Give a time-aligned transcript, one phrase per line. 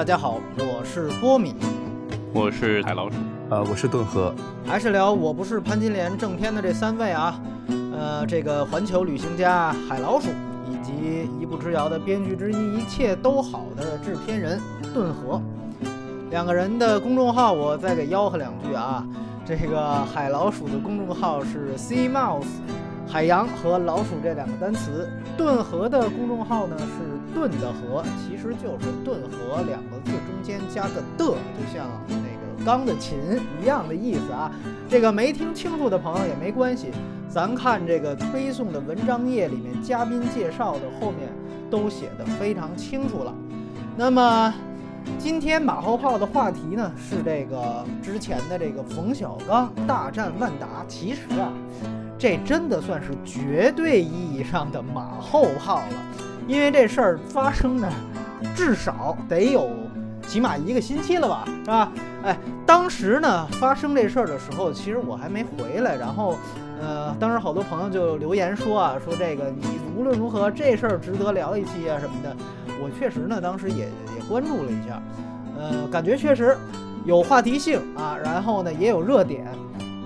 [0.00, 1.54] 大家好，我是波米，
[2.32, 3.16] 我是海老鼠，
[3.50, 4.34] 呃，我是顿河，
[4.64, 7.38] 还是聊我不是潘金莲正片的这三位啊，
[7.92, 10.30] 呃，这个环球旅行家海老鼠，
[10.70, 14.58] 以及一步之遥的编剧之一，一切都好的制片人
[14.94, 15.38] 顿河，
[16.30, 19.06] 两个人的公众号我再给吆喝两句啊，
[19.44, 22.46] 这个海老鼠的公众号是 Sea Mouse。
[23.10, 33.18] 海洋和老鼠这两个单词，顿河的公众号呢是顿的河，其实就是顿河两个字中间加个的，就像那个钢的琴
[33.60, 34.52] 一样的意思啊。
[34.88, 36.92] 这个没听清楚的朋友也没关系，
[37.28, 41.28] 咱看这个推送的文章页里面嘉宾介绍的后面
[41.68, 43.34] 都写的非常清楚了。
[43.96, 44.54] 那么
[45.18, 51.52] 今天马后炮的话题呢是这个之前的这个冯小刚大战万达，其实啊。
[52.20, 57.90] 这真的算是绝对意义上的马后炮了，因为这事儿发生的，
[58.54, 59.70] 至少得有
[60.28, 61.92] 起码一个星期了吧，是吧？
[62.22, 66.36] 哎，当时呢发生这事儿的时候，其实我还没回来，然后，
[66.78, 72.36] 呃，当时好多朋友就留言说啊，说这个你无论如何这事儿值得聊一期啊什么的。
[72.82, 75.02] 我确实呢当时也也关注了一下，
[75.58, 76.54] 呃，感觉确实
[77.06, 79.46] 有话题性啊，然后呢也有热点。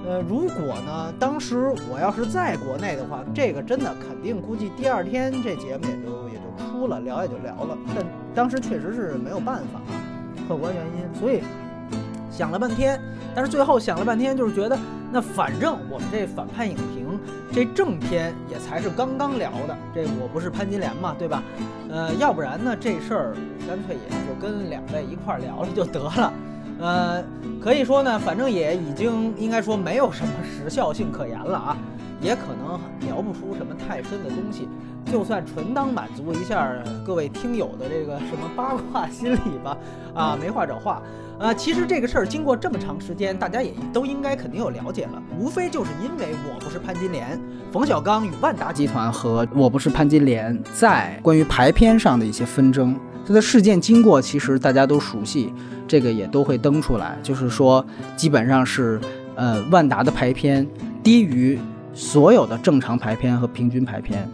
[0.06, 7.76] 呃，如果呢，当时我要是在国内的话，这个真的肯定估计第二天这节目也就也就出了，聊也就聊了。
[7.94, 9.80] 但当时确实是没有办法，
[10.46, 11.18] 客观原因。
[11.18, 11.42] 所以
[12.30, 13.00] 想了半天，
[13.34, 14.78] 但是最后想了半天，就是觉得
[15.10, 17.18] 那反正我们这反派影评
[17.50, 21.42] 这正片也才是刚刚聊的，这我不是潘金莲嘛，对吧？
[21.88, 23.34] 呃，要不然呢，这事儿
[23.66, 26.30] 干脆也就跟两位一块儿聊了就得了。
[26.80, 27.22] 呃，
[27.62, 31.76] 可以说呢，反正也已经应该说没有什么时效性可言了啊，
[32.20, 34.68] 也可能聊不出什么太深的东西，
[35.10, 36.74] 就算纯当满足一下
[37.06, 39.76] 各位听友的这个什么八卦心理吧，
[40.14, 41.00] 啊，没话找话。
[41.36, 47.40] 啊，其实这个事儿经过这么长时间，大家也都应该肯定有了解了，无非就是因为我不是潘金莲，
[47.72, 52.96] 冯小刚与万达集团和我不是潘金莲在关于排片上的一些纷争。
[53.26, 55.52] 它的事件经过其实大家都熟悉，
[55.88, 57.84] 这个也都会登出来，就是说
[58.16, 59.00] 基本上是，
[59.34, 60.66] 呃，万达的排片
[61.02, 61.58] 低于
[61.94, 64.28] 所有的正常排片和平均排片，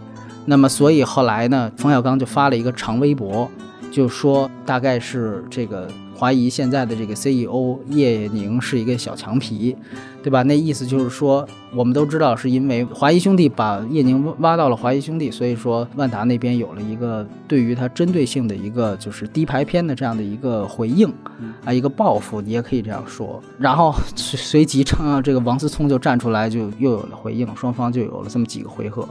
[0.45, 3.49] 那么所以后来呢，冯小刚就发了一个长微博，
[3.91, 5.87] 就说大概是这个。
[6.21, 9.75] 怀疑现在的这个 CEO 叶宁是一个小强皮，
[10.21, 10.43] 对吧？
[10.43, 11.43] 那意思就是说，
[11.73, 21.11] 我们都知道是因为华谊兄弟把叶宁挖到了华谊兄弟，所以说万达那边有了一个对于他针对性的一个就是低排片的这样的一个回应
[21.65, 23.41] 啊，一个报复，你也可以这样说。
[23.57, 29.09] 然后 随即啊这个王思聪就站出来，就又有了回应，双方就有了这么几个回合。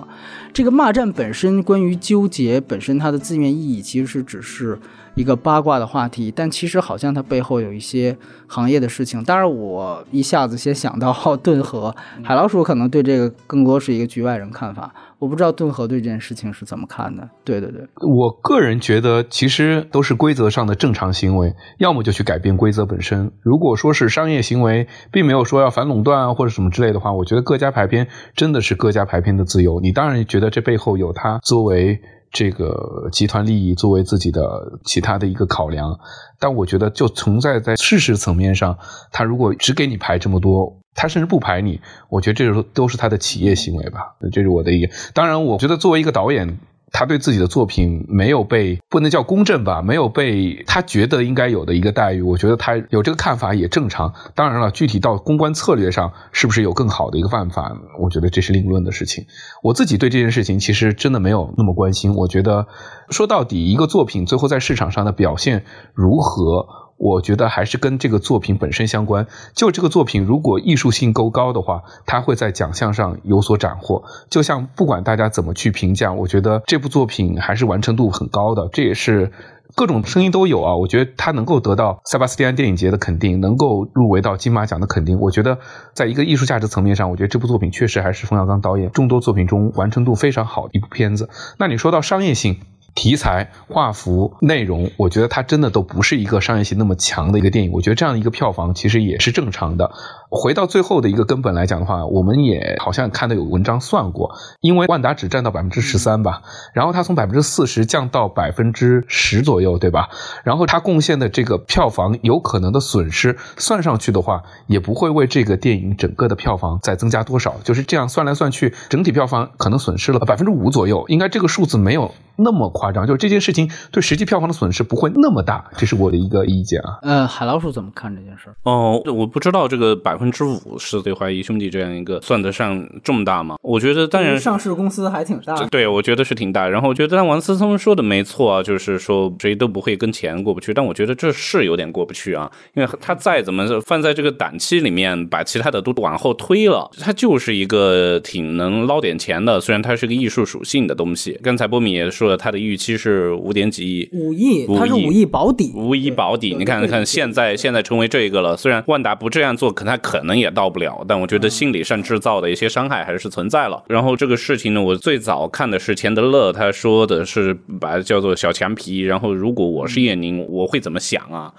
[0.52, 4.78] 这个骂战本身，关于纠结本身它的字面意义，其实是只是。
[5.14, 8.16] 一个八卦的话题，但其实好像它背后有一些
[8.46, 9.22] 行业的事情。
[9.24, 14.92] 当然，我一下子先想到顿河海老鼠，可能对这个更多是一个局外人看法。
[15.18, 17.28] 我不知道顿河对这件事情是怎么看的。
[17.44, 23.30] 对对对，我个人觉得其实都是规则上的正常行为，要么就去改变规则本身。
[23.42, 29.80] 如果说是商业行为，并没有说要反垄断啊或者什么之类的话，我觉得各家排片真的是各家排片的自由。
[29.80, 32.00] 你当然觉得这背后有它作为。
[32.32, 35.98] 这个集团利益作为自己的其他的一个考量，
[36.38, 38.78] 但我觉得就存在在事实层面上，
[39.12, 44.92] 他如果只给你排这么多，他甚至不排你，我觉得这都都是他的企业行为吧，这是我的一个。
[45.12, 46.58] 当然，我觉得作为一个导演。
[46.92, 54.14] 他对自己的作品没有被不能叫公正吧，没有被他觉得应该有的一个待遇，我觉得他有这个看法也正常。
[54.34, 59.26] 当然了，具体到公关策略上是不是有更好的一个办法，我觉得这是另论的事情。
[59.62, 62.14] 我自己对这件事情其实真的没有那么关心。
[62.14, 62.66] 我觉得
[63.10, 65.64] 说到底，一个作品最后在市场上的表现
[65.94, 66.79] 如何？
[67.00, 69.26] 我觉得还是跟这个作品本身相关。
[69.54, 74.04] 就这个作品，如果艺术性够高的话，它会在奖项上有所斩获。
[74.28, 78.68] 就像不管大家怎么去评价，我觉得这部作品还是完成度很高的。
[78.70, 79.32] 这也是
[79.74, 80.76] 各种声音都有啊。
[80.76, 85.18] 我觉得它能够得到塞巴斯蒂安电影节的肯定，能够入围到金马奖的肯定。
[85.20, 85.58] 我觉得
[85.94, 91.30] 在一个艺术价值层面上，我觉得这部作品确实还是冯小刚导演众多作品中完成度非常好的一部片子。
[91.58, 92.60] 那你说到商业性？
[93.00, 97.72] 题材、画幅、内容，我觉得它真的都不是一个商业性那么强的一个电影。
[97.72, 99.90] 我觉得这样一个票房其实也是正常的。
[100.28, 106.42] 回到最后的一个根本来讲的话，我们也好像看到有文章算过，因为万达只占到百分之十三吧，
[106.74, 110.10] 然后它从百分之四十降到百分之十左右，对吧？
[110.44, 117.56] 然后它贡献的这个票房有可能的损失算上去的话，也不会为这个电影整个的票房再增加多少。
[117.64, 126.98] 就是这样算来算去，整体票房可能损失了百分之五左右，应该这个数字没有那么夸张，就是这件事情对实际票房的损失不会那么大，这是我的一个意见啊。
[127.02, 128.52] 呃，海老鼠怎么看这件事？
[128.62, 133.56] 哦，我不知道这个百分之五是对怀疑兄弟这样一个算得上重大吗？
[133.62, 136.68] 我觉得当然上市公司还挺大，对，我觉得是挺大。
[136.68, 151.38] 然后我觉得但王思聪说的没错啊，就是说谁都不会跟钱过不去，但我觉得这是有点过不去啊，因为他再怎么放在这个档期里面，把其他的都往后推了，他就是一个挺能捞点钱的，虽然它是个艺术属性的东西。
[151.42, 156.54] 刚才波米也说了，他的预期是五点几亿，五亿，他是五亿保底，五亿保底。
[156.58, 163.82] 你看看现在现在成为这个了，虽然万达不这样做，可他可能也到不了，但我觉得心理上制造的一些伤害还是存在了。
[163.88, 169.00] 然后这个事情呢，我最早看的是钱德勒，他说的是把它叫做小强皮。
[169.00, 171.52] 然后如果我是叶宁，我会怎么想啊？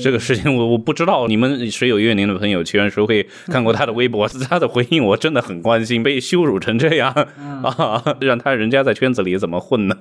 [0.00, 4.26] 这个事情我我不知道，你们谁有叶宁的朋友，请问谁会看过他的微博？
[4.48, 7.10] 他的回应我真的很关心，被羞辱成这样
[7.62, 9.96] 啊，让他人家在圈子里怎么混呢？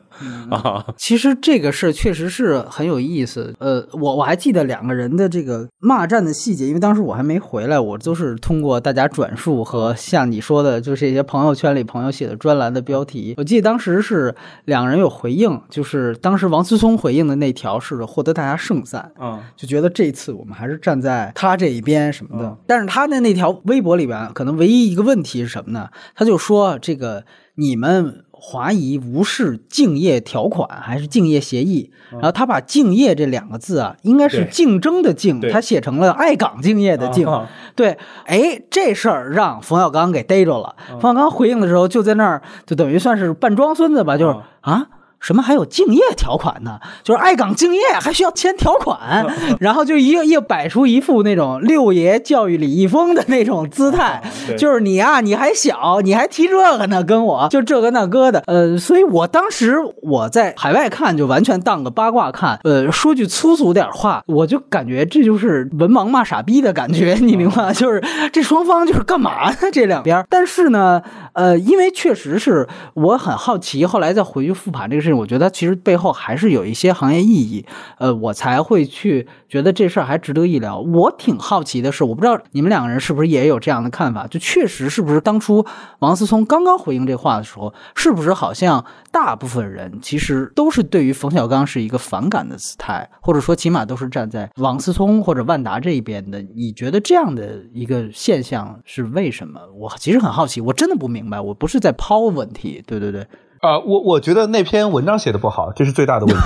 [0.50, 3.54] 啊，其实这个事儿确实是很有意思。
[3.60, 13.34] 呃，我我还记得两个人的这个骂战的细节，因为当时我还没回来，我都是通过大家转述和像你说的，就是一些朋友圈里朋友写的专栏的标题。
[13.38, 14.34] 我记得当时是
[14.66, 22.58] 两个人有回应，就是当时王思聪回应的那条是获得大家盛赞，嗯，就觉得这次我们还是站在他这一边什么的。
[22.66, 25.90] 但是他的那条微博里边，可能唯一一个问题是什么呢？
[26.16, 27.26] 他就说这个
[27.56, 28.22] 你们。
[28.48, 31.90] 华谊无视竞业条款还是竞业协议？
[32.12, 37.28] 然后他把“竞业”这两个字啊，应该是竞争的“竞”，他写成了爱岗敬业的“敬”。
[37.76, 40.76] 对，哎，这事儿让冯小刚给逮着了。
[41.02, 44.90] 冯小刚回应的时候，就在那儿，就等于算是扮装孙子吧，就是啊。
[45.26, 46.80] 什么还有敬业条款呢？
[47.02, 49.26] 就是爱岗敬业还需要签条款，
[49.60, 54.22] 然后就一一摆出一副那种六爷教育李易峰的那种姿态，
[54.56, 67.74] 就是你啊，你还小，你还提这个呢，跟我就这个那个的，呃，所以我当时我在海外看就完全当个八卦看，呃，说句粗俗点话，我就感觉这就是文盲骂傻逼的感觉，你明白吗？
[67.74, 68.00] 就是
[68.32, 69.58] 这双方就是干嘛呢？
[69.74, 71.02] 这两边，但是呢，
[71.34, 75.15] 呃，因为确实是我很好奇，后来再回去复盘这个事情。
[75.16, 77.66] 我觉得其实背后还是有一些行业意义，
[77.98, 80.80] 呃，我才会去觉得这事儿还值得一聊。
[80.80, 84.28] 我挺好奇的是，我不知道你们两个人是不是也有这样的看法？
[84.28, 85.66] 就确实是不是当初
[86.00, 96.42] 王思聪刚刚回应这话的时候，是不是好像大部分人其实都是对于冯小刚是一个反感的姿态，或者说起码都是站在王思聪或者万达这一边的？
[96.56, 99.60] 你觉得这样的一个现象是为什么？
[99.76, 101.40] 我其实很好奇，我真的不明白。
[101.40, 103.26] 我不是在抛问题，对对对。
[103.66, 106.42] 啊，我我觉得那篇文章写的不好，这是最大的问题。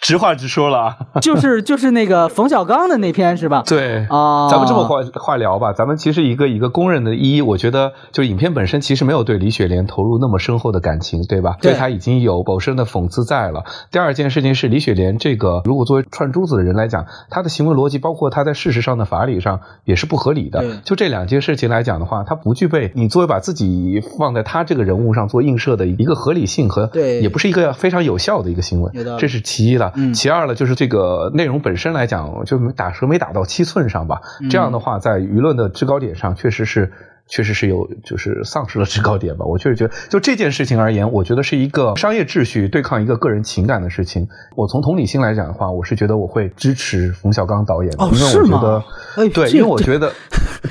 [0.00, 3.62] 直话直说了， 就是就是那个冯小刚的那篇是吧？
[3.66, 11.56] 对啊，咱们这么话话聊吧，咱们其实一个一个公认的一，我觉得就影片本身其实没有对李雪莲投入那么深厚的感情，对吧？
[11.60, 13.64] 对他已经有否深的讽刺在了。
[13.90, 20.80] 第二件事情是李雪莲这个，如果作为串珠子的人来讲，他的行为逻辑，包括他在事实上的法理上也是不合理的。
[20.84, 28.90] 就这两件事情来讲的话，他不具备你作为把自己放在他这个人物上做映射的一个合理性和，对，也不是一个非常有效的一个行为。
[29.18, 29.92] 这是其一了。
[30.14, 34.20] 其二呢，就是这个内容本身来讲，就打蛇没打到七寸上吧。
[34.48, 36.92] 这样的话，在舆论的制高点上，确实是。
[37.32, 39.46] 确实是有，就是丧失了制高点吧。
[39.46, 44.28] 我确实觉得，就这件事情而言，我觉得是一个商业秩序对抗一个个人情感的事情。
[44.54, 48.82] 我从同理心来讲的话，我是觉得我会支持冯小刚导演的，因为我觉得，
[49.30, 50.12] 对，因为我觉得，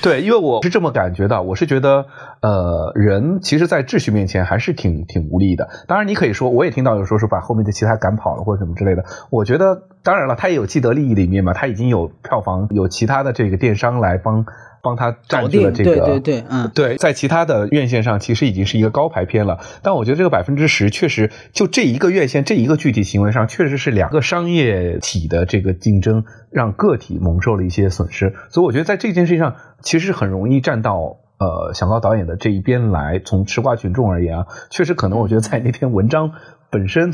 [0.03, 1.41] 对，因为我是这么感觉的。
[1.41, 2.05] 我是觉得，
[2.41, 5.67] 呃，人其实，在秩序面前还是挺挺无力的。
[5.87, 9.03] 当然，你可以说，我也听到有说是把后面的其他赶跑了或者什么之类的。
[9.31, 14.45] 我觉得，当然了，他也有既得利益里面嘛，他已经有票房，有其他的这个电商来帮。
[14.81, 33.19] 帮他占据了这个，对对对，嗯，对，在其他的院线上其实已经是一个高排片了，但我觉得这个百分之十确实就这一个院线这一个具体行为上，确实是两个商业体的这个竞争，让个体蒙受了一些损失，所以我觉得在这件事情上，其实很容易站到呃小高导演的这一边来。
[33.23, 36.33] 从吃瓜群众而言啊，确实可能我觉得在那篇文章
[36.71, 37.13] 本身。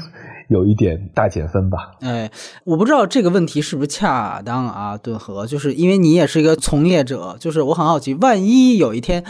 [0.49, 1.91] 有一点大减分吧？
[1.99, 2.31] 哎，
[2.63, 4.95] 我不知道这个问题是不是恰当啊？
[4.95, 9.25] 顿河，就是因为你也是一个从业者，就是我很好奇，万一有一天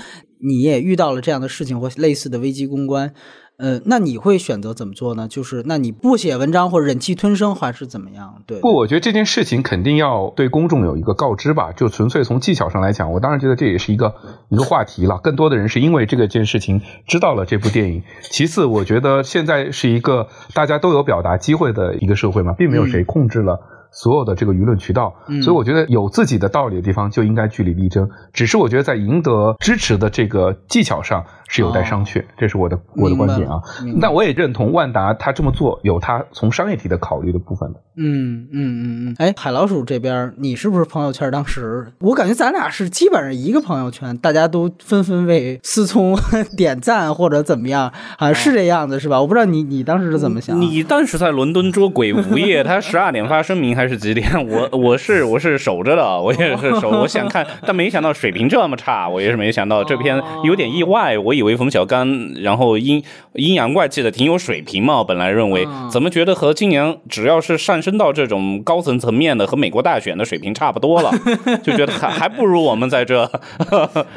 [0.48, 3.16] 你也遇到了这样的事情或类似的危机公关。
[3.58, 5.28] 呃，那你会选择怎么做呢？
[5.28, 8.44] 就是那你不写文章或者忍气吞声，还是怎么样？
[8.46, 11.72] 对，不，我觉得这件事情肯定要对公众有一个告知吧。
[11.72, 14.14] 就纯粹从技巧上来讲，我当然觉得这也是一个
[14.50, 15.18] 一个话题了。
[15.24, 18.04] 更多的人是因为这个件事情知道了这部电影。
[18.22, 23.60] 其次，我觉得现在是一个大家都有表达机会的一个社会嘛，并没有谁控制了。
[24.00, 28.08] 所有的这个舆论渠道，所以我觉得有自己的道理的地方就应该据理力争。
[28.32, 32.24] 只是我觉得在赢得支持的这个技巧上，是有待商榷。
[32.38, 33.60] 这是我的我的观点啊。
[34.00, 37.80] 但我也认同万达他这么做有他从商业体的考虑的部分的。
[37.96, 39.16] 嗯嗯嗯嗯。
[39.18, 41.92] 哎，海老鼠这边，你是不是朋友圈当时？
[42.00, 46.16] 我感觉咱俩是基本上一个朋友圈，大家都纷纷为思聪
[46.56, 49.20] 点赞或者怎么样，好像是这样子是吧？
[49.20, 50.62] 我不知道你你当时是怎么想。
[50.62, 54.28] 你当时在伦敦捉鬼无夜，他十二点发声明还是几点？
[54.48, 61.18] 我我是我是守着的，我也是守， 我想看，但没想到水平这么差，我也是没想到这篇有点意外。
[61.18, 62.08] 我以为冯小刚
[62.42, 63.04] 然后阴
[63.34, 71.12] 阴阳怪气的挺有水平嘛，本来认为怎么觉得和今年只要是上升到这种高层层面的和美国大选的水平差不多了，
[71.64, 73.26] 就觉得还还不如我们在这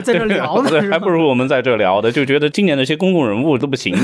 [0.03, 3.95] 在这聊的，还不如我们在这聊的，就觉得今年那些公共人物都不行，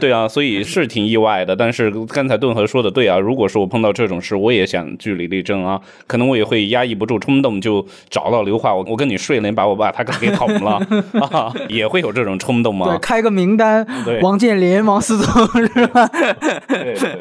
[0.00, 1.54] 对啊，所以是挺意外的。
[1.54, 10.80] 但是刚才顿河说的对啊，如果说我碰到这种事，我也想据理力争啊，可能我也会压抑不住冲动，就找到刘化，我我跟你睡了，你把我把他给捅了
[11.30, 12.86] 啊，也会有这种冲动吗？
[12.88, 13.86] 对，开个名单，
[14.22, 16.10] 王健林、王思聪是吧？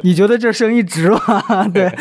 [0.02, 1.68] 你觉得这生意值吗？
[1.74, 1.92] 对，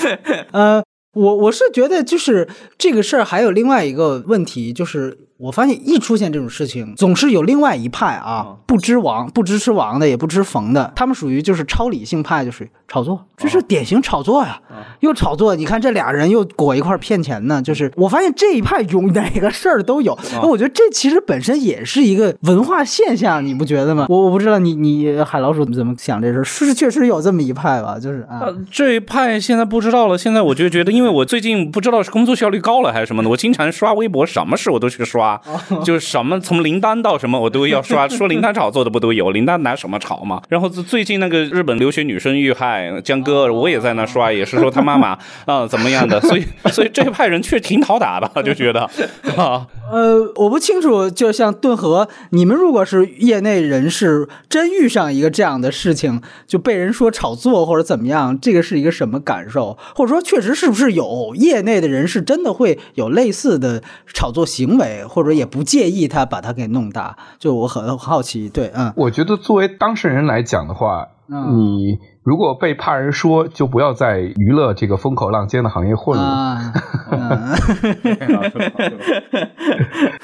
[0.53, 0.83] 呃。
[1.17, 14.61] 我我是觉得，就是这个事儿还有另外一个问题，就是我发现一出现这种事情，总是有另外一派啊，不知王、不支持王的，也不支冯的，他们属于就是超理性派，就是炒作，这是典型炒作呀，
[15.01, 15.57] 又炒作。
[15.57, 20.17] 你看这俩人又裹一块骗钱呢，就是我发现这一派有哪个事儿都有。
[20.35, 24.07] 那我觉得这其实本身也是一个文化现象，你不觉得吗？
[24.09, 27.99] 我我不知道你你海老鼠怎么想这事，是确实有这么一派吧？
[27.99, 31.17] 就是啊，这一派现在不知道了，现在我就觉得因为。
[31.17, 35.26] 我最近不知道是工作效率高了还是什么的，我经常刷微博，什么事我都去刷，
[35.85, 39.31] 就是什么从林丹到什么我都要刷， 说林丹炒作的不都有？
[39.31, 40.43] 林丹拿什么炒嘛？
[40.49, 48.81] 然后最近那个日本留学女生遇害，江哥我也在那刷，也是说他妈妈啊怎么样的，所以所以这一派人确实挺讨打的，就觉得
[49.37, 59.79] 啊，呃，我不清楚，就像顿河，你们如果是业内人士，真遇上一个这样的事情，就被人说炒作或者怎么样，这个是一个什么感受？
[59.95, 60.87] 或者说确实是不是？
[60.97, 63.83] 有业内的人士真的会有类似的
[64.15, 67.17] 炒作行为，或者也不介意他把它给弄大。
[67.39, 76.59] 就我很好奇，对，嗯，我觉得作为当事人来讲的话，你如果被怕人说，就不要在娱乐这个风口浪尖的行业混了。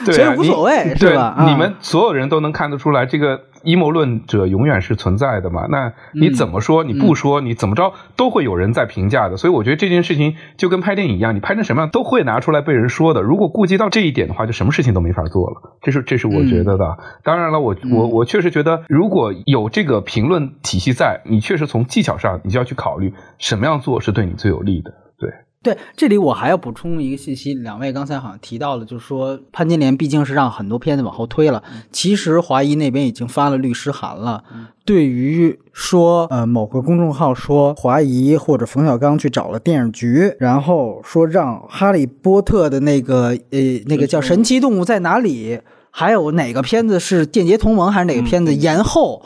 [0.05, 1.37] 对，所以无所谓，是吧？
[1.47, 3.43] 你们所有人都能看得出来这个。
[3.65, 5.69] 阴谋论者永远是存在的嘛？
[5.71, 6.83] 那你怎么说？
[6.83, 9.37] 你不说，你怎么着都会有人在评价的。
[9.37, 13.23] 所以我觉得这件事情就跟拍电影一样，你拍成什么样都会拿出来被人说的。
[13.23, 15.77] 如果顾及到这一点的话，就什么事情都没法做了。
[15.81, 16.99] 这是这是我觉得的。
[17.23, 24.91] 当然了，我我我确实觉得，如果有这个评论体系在，你确实从技巧上，你就要去考虑什么样做是对你最有利的。
[25.19, 25.31] 对。
[25.63, 34.43] 对，这里我还要补充一个信息，两位刚才好像提到了，就是说潘金莲毕竟是让很多片子往后推了，其实华谊那边已经发了律师函了。
[34.85, 45.57] 对于说，呃，某个公众号说华谊或者冯小刚去找了电影局，然后说让《哈利波特》的那个，呃，那个叫《神奇动物在哪里》，
[45.93, 49.23] 还有哪个片子是《间谍同盟》还是哪个片子延后，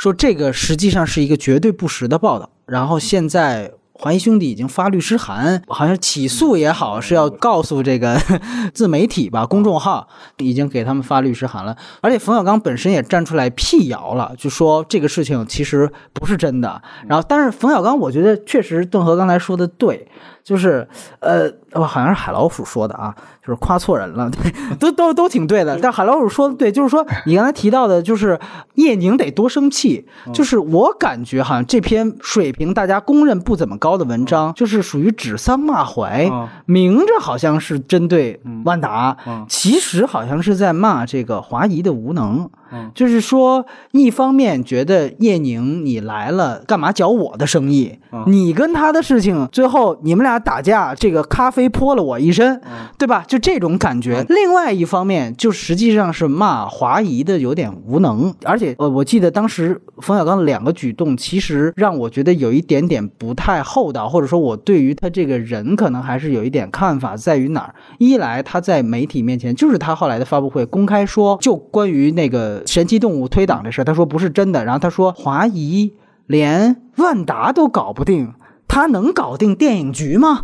[0.00, 2.48] 说这个实际上是一个绝对不实的报道。
[2.64, 3.70] 然后现在。
[4.00, 8.18] 华谊兄弟已经发律师函，好像起诉也好，是要告诉这个
[8.72, 11.76] 自媒体吧，公众号已经给他们发律师函了。
[12.00, 16.80] 而且冯小刚本身也站出来辟谣了，就说这个事情其实不是真的。
[17.06, 20.08] 然后，但是冯小刚，我觉得确实邓和刚才说的对。
[20.42, 20.88] 就是，
[21.20, 23.14] 呃，好像是海老鼠说的啊，
[23.46, 25.78] 就是夸错人了， 对，都都都挺对的。
[25.78, 28.40] 但海老鼠说的对，就是说你刚才提到的，就是
[28.74, 30.08] 叶宁得多生气。
[30.32, 36.30] 就是我感觉好像这篇水平大家公认不怎么高的文章，就是属于指桑骂槐，
[36.66, 39.16] 明着好像是针对万达，
[39.48, 42.50] 其实好像是在骂这个华谊的无能。
[42.94, 47.98] 就是说，一方面觉得叶宁你来了干嘛搅我的生意？
[48.26, 52.60] 你跟他的事情，最后你们俩打架，这个咖啡泼了我一身，
[52.98, 53.24] 对吧？
[53.26, 54.24] 就这种感觉。
[54.28, 67.74] 另外一方面，就实际上是骂华谊的有点无能，而且呃，我记得当时冯小刚的两个举动，其实让我觉得有一点点不太厚道，或者说我对于他这个人可能还是有一点看法，在于哪儿？
[67.98, 72.59] 一来他在媒体面前，就是他后来的发布会公开说，就关于那个。
[72.66, 74.64] 神奇动物推挡这事，他说不是真的。
[74.64, 75.92] 然后他说华谊
[76.26, 78.34] 连万达都搞不定，
[78.68, 80.42] 他能搞定电影局吗？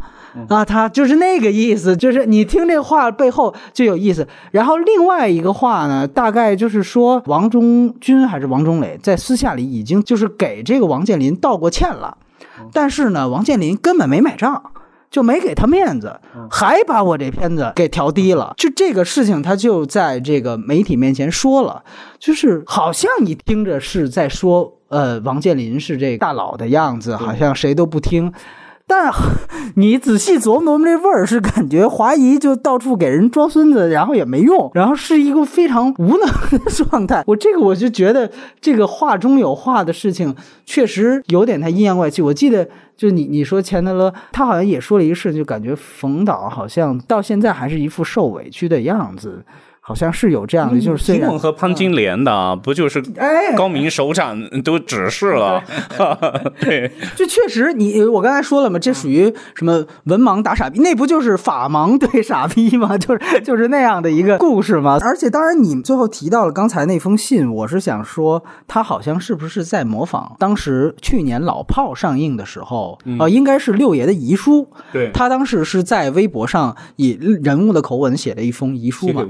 [0.49, 4.29] 啊，他就是那个意思，就是你听这话背后就有意思。
[4.51, 12.19] 然后另外一个话呢，大概就是说王中军还是王中磊在私下里已经就是给这个王健林道过歉了，
[12.73, 14.63] 但是呢，王健林根本没买账。
[15.11, 16.19] 就没给他面子，
[16.51, 18.55] 还把我这片子给调低了。
[18.57, 21.83] 就这个事情，他就在这个媒体面前说了，
[22.19, 28.33] 就是好像你听着是在说，呃，王健林是这大佬的样子，好像谁都不听。
[28.89, 29.13] 但
[29.75, 36.21] 你仔细琢磨琢磨，这味儿是感觉华谊就到处给人装孙子，然后也没用，然后是一个非常无能
[36.53, 37.25] 的状态。
[37.27, 40.33] 我这个我就觉得这个话中有话的事情，
[40.65, 42.23] 确实有点太阴阳怪气。
[42.23, 49.45] 我记得就你你说钱德勒，他好像也说了一个事，就感觉冯导好像到现在还是一副受委屈的样子。
[49.87, 53.01] 好像是有这样的，就是虽然和潘金莲的不就是
[53.57, 55.63] 高明首长都指示了，
[56.61, 62.99] 对， 这确实你我刚才说了嘛，这属于什么文盲打傻逼，那不就是法盲对傻逼吗？
[62.99, 64.99] 就是就是那样的一个故事吗？
[65.03, 73.29] 而且当然，你最后提到了刚才那封信，我是想说，他好像是不是在模仿当时去年老炮上映的时候啊？
[73.29, 79.25] 应该是六爷的遗书，对他当时是在微博上以人物的口吻写了一封遗书嘛。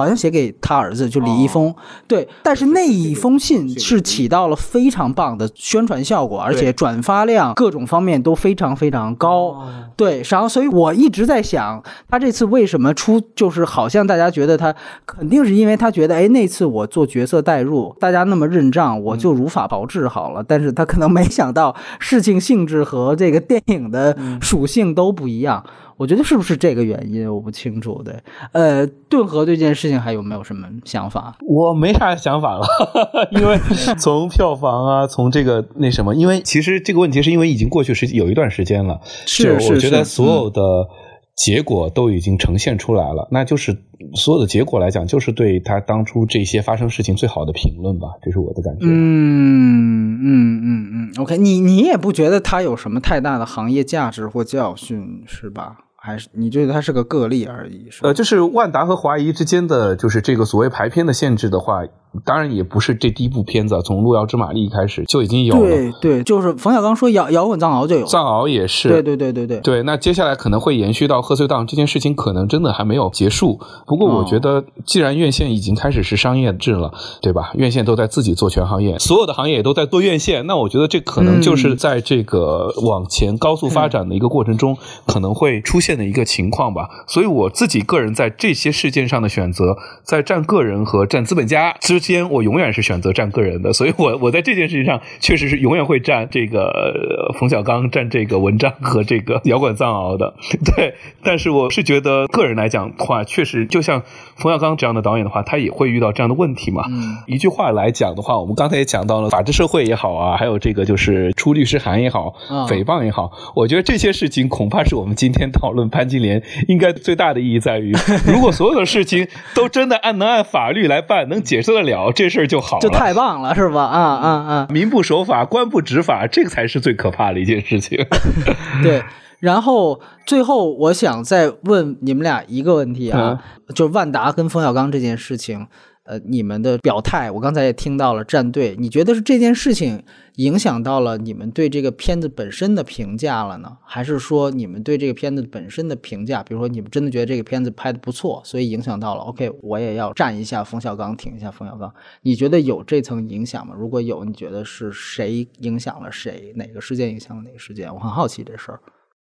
[0.00, 1.74] 好像写给他儿子，就李易峰，
[2.08, 25.62] 对，但是那一封信是起到了非常棒的宣传效果，而且转发量各种方面都非常非常高，对，然后所以我一直在想，他这次为什么出，就是好像大家觉得他肯定是因为他觉得，哎，那次我做角色代入，大家那么认账，我就如法炮制好了，但是他可能没想到事情性质和这个电影的属性都不一样。
[26.00, 27.30] 我觉得是不是这个原因？
[27.30, 28.00] 我不清楚。
[28.02, 28.14] 对，
[28.52, 31.36] 呃，顿河对这件事情还有没有什么想法？
[31.46, 32.66] 我没啥想法了，
[33.32, 33.58] 因为
[33.98, 40.88] 从票房啊，从这个那什么，因为其实这个问题是因为已经过去时有一段时间了，是我觉得所有的
[41.36, 43.76] 结果都已经呈现出来了，那就是
[44.14, 48.86] 所有的结果来讲，就是对他当初这些发生事情最好的评论吧，这是我的感觉。
[48.86, 55.76] 嗯嗯嗯嗯，OK，你你也不觉得他有什么太大的行业价值或教训是吧？
[56.02, 57.90] 还是你觉得它是个个例而已？
[58.00, 61.84] 呃，就是万达和华谊之间的，就是这个所谓排片的限制的话。
[62.24, 65.60] 当然也不是这第一部片子，从《路遥知马力》开始就已经有了。
[65.60, 68.88] 对对，就是冯小刚说摇摇滚藏獒就有，藏獒也是。
[68.88, 69.60] 对对对对对。
[69.60, 73.60] 对，那接下来可能会延续到贺岁档，这件事情可能真的还没有结束。
[73.86, 76.92] 不过我觉得，既然院线已经开始是商业制了，
[77.22, 77.52] 对吧？
[77.54, 86.88] 院线都在自己做全行业，所有的行业也都在做院线，那我觉得这可能就是在这个往前高速发展的一个过程中可能会出现的一个情况吧。
[87.06, 92.80] 所以我自己个人在这些事件上的选择，在站个人和站资本家之间，我永远是。
[92.80, 100.34] 选择站个人的，所以我我在这件事情上确实是永远会站这个冯小刚，站这个文章和这个摇滚藏獒的。
[100.74, 104.02] 对，但是我是觉得个人来讲的话，确实就像
[104.36, 106.84] 冯小刚这样的导演的话，他也会遇到这样的问题嘛。
[107.26, 112.34] 一句话来讲的话，我们刚才也讲到了法治社会也好啊，还有这个就是出律师函也好，
[112.66, 117.92] 诽谤也好，我觉得这些事情恐怕是我们今天讨论潘金莲应该最大的意义在于，
[118.26, 122.80] 如果所有的事情都真的按能按法律来办，能解释得了，这事儿就好了。
[122.80, 123.82] 就太棒了，是吧？
[123.84, 124.66] 啊啊啊！
[124.70, 127.98] 民不守法，官不执法，这个才是最可怕的一件事情。
[128.82, 129.02] 对，
[129.38, 133.38] 然后最后我想再问你们俩一个问题啊，
[133.74, 135.66] 就是万达跟冯小刚这件事情。
[136.04, 138.24] 呃，你们的表态，我刚才也听到了。
[138.24, 140.02] 站队，你觉得是这件事情
[140.36, 143.76] 影响到了你们对这个片子本身的评价了呢？
[143.84, 151.92] 还是说你们对这个片子本身的评价，比如说你们真的觉得这个片子拍的不错，所以影响到了？OK，我也要站一下冯小刚，挺一下冯小刚。
[152.22, 153.74] 你觉得有这层影响吗？
[153.76, 156.52] 如果有，你觉得是谁影响了谁？
[156.56, 157.92] 哪个事件影响了哪个事件？
[157.94, 158.80] 我很好奇这事儿。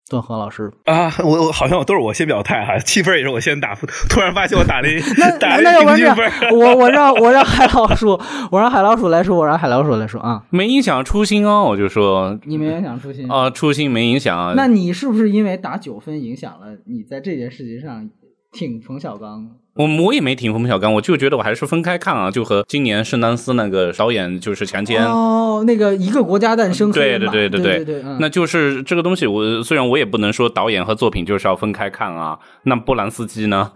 [0.08, 0.72] 段和老师。
[0.84, 3.74] 啊，我我好像都是我先表态哈，七分也是我先打，
[4.08, 5.00] 突然发现我打了一
[5.38, 8.18] 打了平均分，我我让 我让海老鼠，
[8.50, 12.38] 我让海老鼠来说，我让海老鼠来说啊，没影响初心哦，我就说。
[12.44, 18.08] 你没影响初心啊，初心没影响啊，那你是不是因为打九分影响了你在这件事情上
[18.52, 19.48] 挺冯小刚？
[19.78, 29.24] 我我也没挺冯小刚，我就觉得我还是分开看啊，就和今年圣丹斯那个导演就是强奸哦，那个一个国家诞生，对对对对对对，那就是这个东西。
[29.24, 32.36] 我虽然我也不能说导演和作品就是要分开看啊。
[32.64, 33.70] 那波兰斯基呢？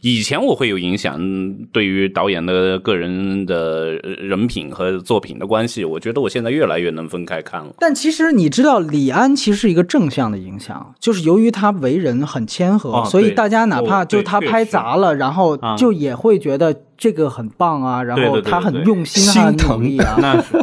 [0.00, 1.20] 以前我会有影响，
[1.72, 7.72] 对于导演的个人的人品和作品的关系，我觉得我现在越来越能分开看了。
[7.78, 19.96] 但其实你知道，李安其实是一个正向的影响，就是由于他为人很谦和，所以大家哪怕就他拍砸了，然后就也会觉得这个很棒啊，然后他很用心啊，心疼。
[19.98, 20.16] 啊。
[20.18, 20.56] 那是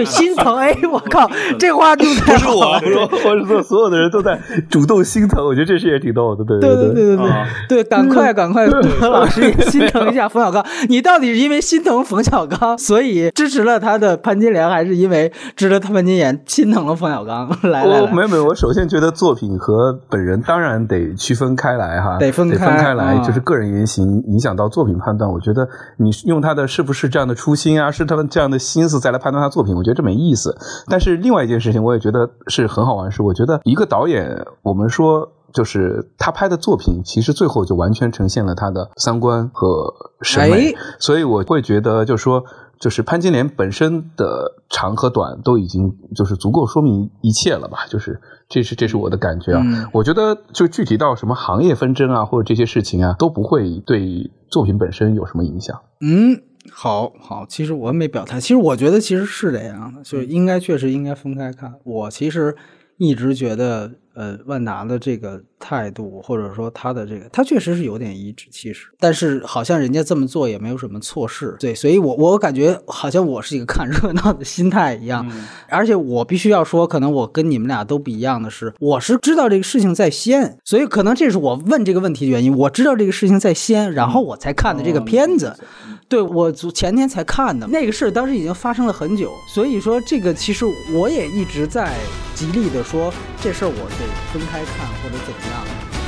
[0.00, 0.56] 对， 心疼。
[0.56, 2.72] 哎，我靠，这话就不是我，
[3.24, 5.44] 我是说所有的人都在主动心疼。
[5.44, 7.26] 我觉得这事也挺逗的，对对对对对对
[7.68, 8.66] 对，赶快赶快，
[9.00, 10.64] 何老师也心疼一下冯小刚。
[10.88, 17.48] 你到底是因为心疼冯小刚，所以支持了他的潘金莲，还是因为支持他潘金莲心疼了冯小刚？
[17.62, 25.30] 来来来，没有没有，我首先觉得作品和本人当然得区分开来哈，得分得分开来，就是个人言行影响到作品判断。
[25.30, 30.56] 我觉得你用他的是不是这样的初心啊，是他们这样的心思再来判断他作品，我觉得这没意思。
[30.88, 40.74] 但是另外一件事情，我也觉得是很好玩，是我觉得一个导演，我们说就是他拍的作品，其实最后就完全呈现了他的三观和审美。
[40.98, 42.44] 所以我会觉得，就是说，
[42.78, 47.80] 就是潘金莲本身的长和短都已经就是足够说明一切了吧？
[47.88, 49.62] 就是这是这是我的感觉啊。
[49.92, 55.80] 我觉得就具体到什么行业纷争啊，或者这些事情啊，都不会对作品本身有什么影响。
[56.00, 56.42] 嗯。
[56.70, 58.40] 好好，其实我没表态。
[58.40, 61.72] 其实我觉得其实是这样的，就是应该确实应该分开看。
[61.84, 62.56] 我其实
[62.98, 63.92] 一直觉得。
[64.12, 75.30] 呃，万达的这个态度，或者说他的这个，他确实是有点颐指气使，但是好像人家这么做也没有什么错事，对，所以我我感觉好像我是一个看热闹的心态一样，
[75.68, 85.54] 而且我必须要说，可能我跟你们俩都不一样的是，我是知道这个事情在先，所以可能这是我问这个问题的原因，我知道这个事情在先，然后我才看的这个片子，
[86.08, 87.66] 对我前天才看的。
[87.66, 91.94] 那个事，当时已经发生了很久，所以说这个其实我也一直在
[92.34, 93.90] 极力的说这事儿我。
[94.00, 95.60] 得分开看或者怎么样，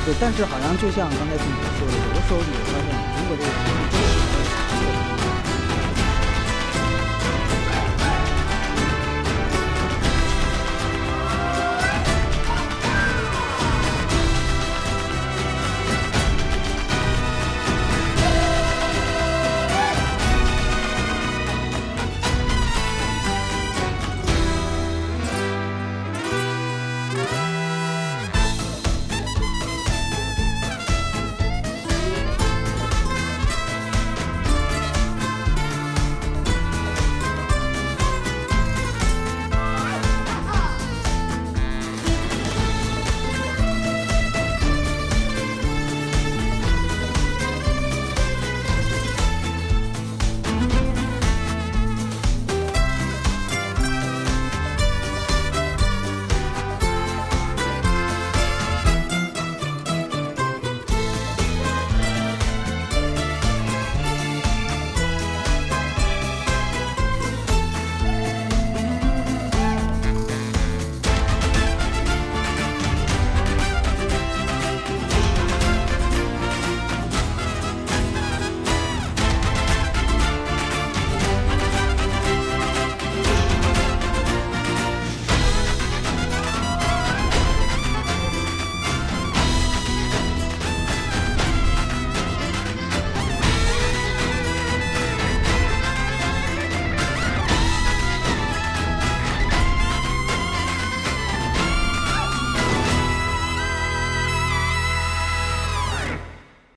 [0.05, 2.89] 对，但是好像就像刚才静姐说的，有的时候你会发现，